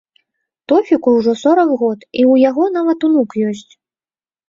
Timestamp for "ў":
2.31-2.47